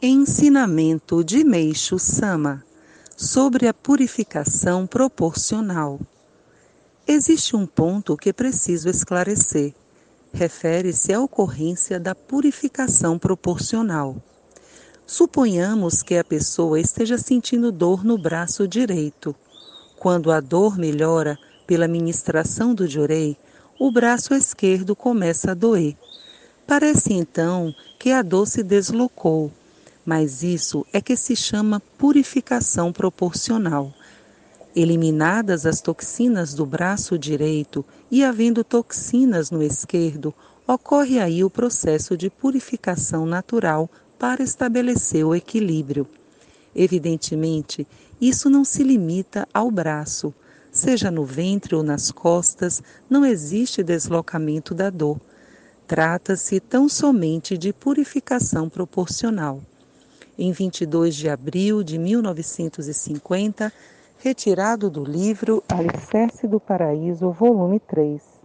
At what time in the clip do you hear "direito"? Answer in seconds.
18.68-19.34, 37.18-37.84